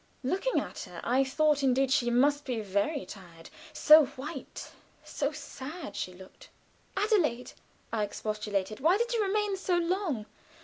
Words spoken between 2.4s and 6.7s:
be very tired, so white, so sad she looked.